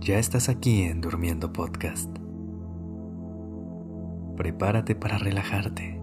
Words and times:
Ya 0.00 0.18
estás 0.18 0.48
aquí 0.48 0.82
en 0.82 1.00
Durmiendo 1.00 1.52
Podcast. 1.52 2.10
Prepárate 4.36 4.96
para 4.96 5.18
relajarte. 5.18 6.00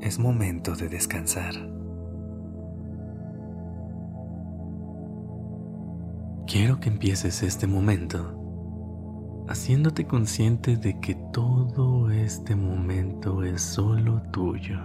Es 0.00 0.18
momento 0.18 0.76
de 0.76 0.88
descansar. 0.88 1.54
Quiero 6.46 6.80
que 6.80 6.88
empieces 6.88 7.42
este 7.42 7.66
momento 7.66 8.39
haciéndote 9.50 10.06
consciente 10.06 10.76
de 10.76 11.00
que 11.00 11.16
todo 11.16 12.08
este 12.12 12.54
momento 12.54 13.42
es 13.42 13.60
solo 13.60 14.22
tuyo. 14.30 14.78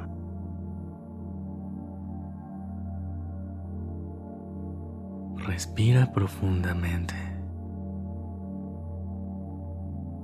Respira 5.37 6.11
profundamente. 6.11 7.13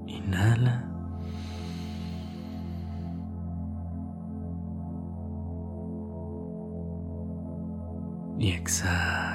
Inhala. 0.08 0.88
Y 8.40 8.54
exhala. 8.54 9.31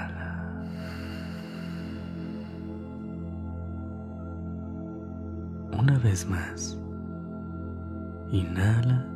Una 5.88 5.98
vez 5.98 6.26
más. 6.26 6.76
Inhala. 8.32 9.06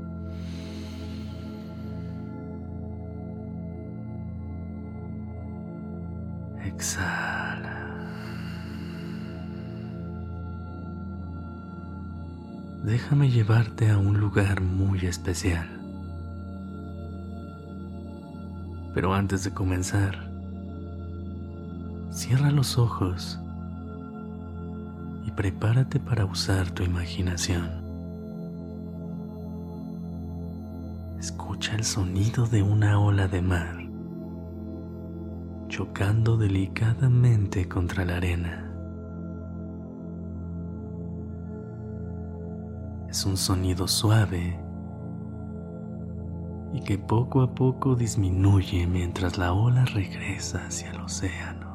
Exhala. 6.65 7.89
Déjame 12.85 13.31
llevarte 13.31 13.91
a 13.91 13.99
un 13.99 14.21
lugar 14.21 14.61
muy 14.61 15.07
especial. 15.07 15.67
Pero 18.95 19.13
antes 19.13 19.43
de 19.43 19.51
comenzar, 19.53 20.31
cierra 22.13 22.53
los 22.53 22.79
ojos 22.79 23.41
prepárate 25.31 26.01
para 26.01 26.25
usar 26.25 26.71
tu 26.71 26.83
imaginación. 26.83 27.69
Escucha 31.19 31.75
el 31.75 31.85
sonido 31.85 32.47
de 32.47 32.63
una 32.63 32.99
ola 32.99 33.29
de 33.29 33.43
mar 33.43 33.91
chocando 35.71 36.37
delicadamente 36.37 37.69
contra 37.69 38.05
la 38.05 38.17
arena. 38.17 38.67
Es 43.09 43.25
un 43.25 43.37
sonido 43.37 43.87
suave 43.87 44.61
y 46.73 46.81
que 46.83 46.99
poco 46.99 47.43
a 47.43 47.55
poco 47.55 47.95
disminuye 47.95 48.87
mientras 48.87 49.39
la 49.39 49.53
ola 49.53 49.85
regresa 49.85 50.67
hacia 50.67 50.91
el 50.91 51.01
océano. 51.01 51.70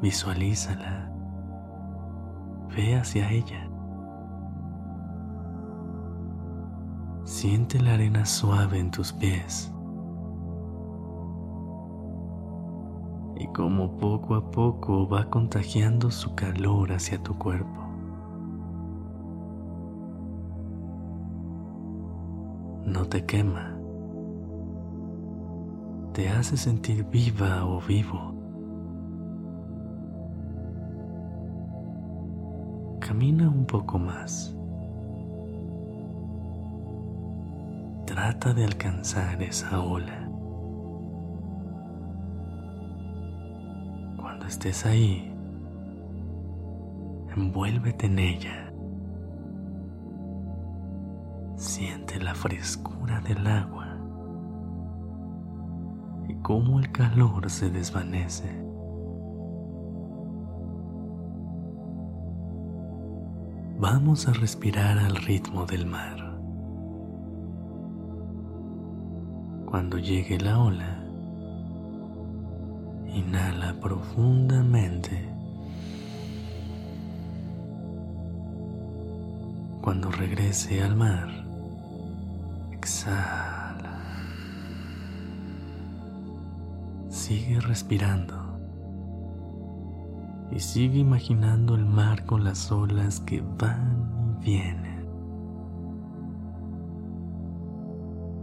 Visualízala. 0.00 1.10
Ve 2.68 2.94
hacia 2.94 3.28
ella. 3.32 3.68
Siente 7.24 7.80
la 7.80 7.94
arena 7.94 8.24
suave 8.24 8.78
en 8.78 8.92
tus 8.92 9.12
pies. 9.12 9.72
Y 13.36 13.46
como 13.48 13.96
poco 13.96 14.36
a 14.36 14.50
poco 14.50 15.08
va 15.08 15.28
contagiando 15.28 16.12
su 16.12 16.32
calor 16.36 16.92
hacia 16.92 17.20
tu 17.20 17.36
cuerpo. 17.36 17.82
No 22.84 23.04
te 23.04 23.26
quema. 23.26 23.76
Te 26.12 26.28
hace 26.28 26.56
sentir 26.56 27.04
viva 27.04 27.66
o 27.66 27.80
vivo. 27.80 28.37
Camina 33.08 33.48
un 33.48 33.64
poco 33.64 33.98
más. 33.98 34.54
Trata 38.04 38.52
de 38.52 38.66
alcanzar 38.66 39.42
esa 39.42 39.80
ola. 39.80 40.28
Cuando 44.18 44.44
estés 44.44 44.84
ahí, 44.84 45.34
envuélvete 47.34 48.04
en 48.04 48.18
ella. 48.18 48.74
Siente 51.56 52.20
la 52.20 52.34
frescura 52.34 53.22
del 53.22 53.46
agua 53.46 53.86
y 56.28 56.34
cómo 56.42 56.78
el 56.78 56.92
calor 56.92 57.48
se 57.48 57.70
desvanece. 57.70 58.68
Vamos 63.78 64.26
a 64.26 64.32
respirar 64.32 64.98
al 64.98 65.14
ritmo 65.14 65.64
del 65.64 65.86
mar. 65.86 66.36
Cuando 69.66 69.98
llegue 69.98 70.38
la 70.40 70.58
ola, 70.58 70.98
inhala 73.14 73.74
profundamente. 73.80 75.28
Cuando 79.80 80.10
regrese 80.10 80.82
al 80.82 80.96
mar, 80.96 81.28
exhala. 82.72 84.00
Sigue 87.10 87.60
respirando 87.60 88.47
y 90.50 90.60
sigue 90.60 90.98
imaginando 90.98 91.74
el 91.74 91.84
mar 91.84 92.24
con 92.24 92.44
las 92.44 92.72
olas 92.72 93.20
que 93.20 93.42
van 93.58 94.38
y 94.40 94.44
vienen. 94.44 95.06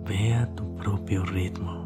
Ve 0.06 0.36
a 0.36 0.54
tu 0.54 0.76
propio 0.76 1.26
ritmo. 1.26 1.86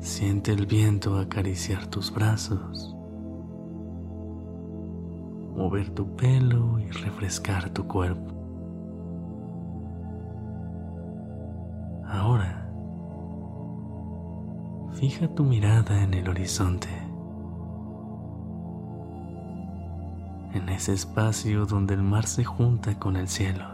Siente 0.00 0.52
el 0.52 0.66
viento 0.66 1.18
acariciar 1.18 1.86
tus 1.86 2.12
brazos, 2.12 2.94
mover 5.56 5.90
tu 5.90 6.14
pelo 6.14 6.78
y 6.78 6.90
refrescar 6.90 7.70
tu 7.70 7.86
cuerpo. 7.88 8.34
Ahora, 12.06 12.70
fija 14.92 15.28
tu 15.34 15.44
mirada 15.44 16.02
en 16.02 16.14
el 16.14 16.28
horizonte. 16.28 17.07
En 20.52 20.68
ese 20.68 20.92
espacio 20.92 21.66
donde 21.66 21.94
el 21.94 22.02
mar 22.02 22.26
se 22.26 22.44
junta 22.44 22.98
con 22.98 23.16
el 23.16 23.28
cielo. 23.28 23.64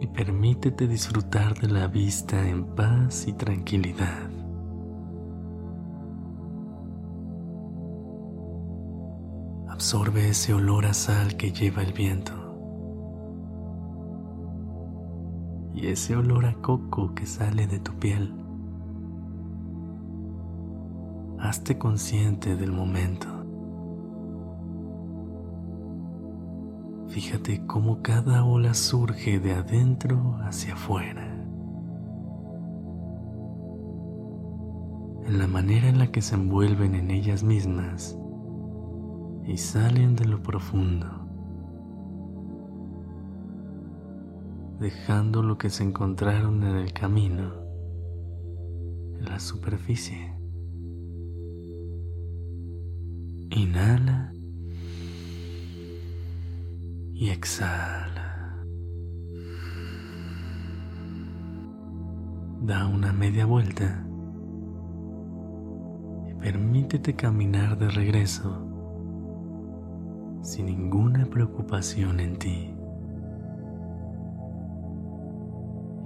Y 0.00 0.06
permítete 0.08 0.86
disfrutar 0.88 1.58
de 1.60 1.68
la 1.68 1.86
vista 1.86 2.48
en 2.48 2.64
paz 2.74 3.26
y 3.28 3.32
tranquilidad. 3.32 4.30
Absorbe 9.68 10.28
ese 10.28 10.54
olor 10.54 10.86
a 10.86 10.94
sal 10.94 11.36
que 11.36 11.52
lleva 11.52 11.82
el 11.82 11.92
viento. 11.92 12.32
Y 15.74 15.86
ese 15.86 16.16
olor 16.16 16.46
a 16.46 16.54
coco 16.54 17.14
que 17.14 17.26
sale 17.26 17.66
de 17.66 17.78
tu 17.78 17.92
piel. 17.94 18.41
Hazte 21.42 21.76
consciente 21.76 22.54
del 22.54 22.70
momento. 22.70 23.26
Fíjate 27.08 27.66
cómo 27.66 28.00
cada 28.00 28.44
ola 28.44 28.74
surge 28.74 29.40
de 29.40 29.52
adentro 29.52 30.38
hacia 30.42 30.74
afuera. 30.74 31.26
En 35.26 35.38
la 35.38 35.48
manera 35.48 35.88
en 35.88 35.98
la 35.98 36.12
que 36.12 36.22
se 36.22 36.36
envuelven 36.36 36.94
en 36.94 37.10
ellas 37.10 37.42
mismas 37.42 38.16
y 39.44 39.56
salen 39.56 40.14
de 40.14 40.26
lo 40.26 40.42
profundo, 40.44 41.08
dejando 44.78 45.42
lo 45.42 45.58
que 45.58 45.70
se 45.70 45.82
encontraron 45.82 46.62
en 46.62 46.76
el 46.76 46.92
camino 46.92 47.50
en 49.18 49.24
la 49.24 49.40
superficie. 49.40 50.41
Inhala 53.54 54.32
y 57.12 57.28
exhala. 57.28 58.64
Da 62.62 62.86
una 62.86 63.12
media 63.12 63.44
vuelta 63.44 64.06
y 66.30 66.34
permítete 66.40 67.14
caminar 67.14 67.76
de 67.76 67.90
regreso 67.90 68.66
sin 70.40 70.66
ninguna 70.66 71.26
preocupación 71.26 72.20
en 72.20 72.38
ti. 72.38 72.74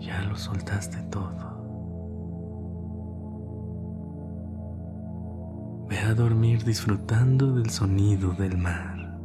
Ya 0.00 0.22
lo 0.22 0.34
soltaste 0.34 1.00
todo. 1.10 1.55
Ve 5.88 5.98
a 6.00 6.14
dormir 6.14 6.64
disfrutando 6.64 7.54
del 7.54 7.70
sonido 7.70 8.32
del 8.32 8.58
mar. 8.58 9.16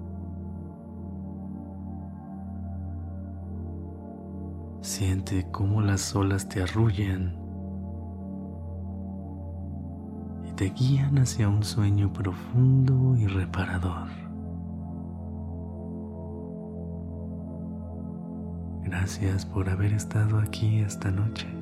Siente 4.81 5.47
cómo 5.51 5.81
las 5.81 6.15
olas 6.15 6.47
te 6.49 6.61
arrullan 6.61 7.35
y 10.47 10.51
te 10.53 10.69
guían 10.69 11.17
hacia 11.17 11.49
un 11.49 11.63
sueño 11.63 12.13
profundo 12.13 13.15
y 13.17 13.25
reparador. 13.25 14.09
Gracias 18.83 19.45
por 19.45 19.69
haber 19.69 19.93
estado 19.93 20.39
aquí 20.39 20.81
esta 20.81 21.09
noche. 21.09 21.60